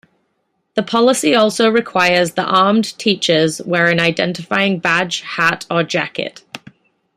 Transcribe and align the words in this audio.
The 0.73 0.81
policy 0.81 1.35
also 1.35 1.69
requires 1.69 2.31
the 2.33 2.41
armed 2.43 2.97
teachers 2.97 3.61
wear 3.63 3.85
an 3.85 3.99
identifying 3.99 4.79
badge, 4.79 5.19
hat 5.21 5.67
or 5.69 5.83
jacket. 5.83 6.43